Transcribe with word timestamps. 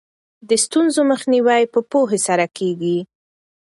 د 0.49 0.51
ستونزو 0.65 1.01
مخنیوی 1.11 1.63
په 1.73 1.79
پوهې 1.91 2.19
سره 2.27 2.45
کیږي. 2.57 2.97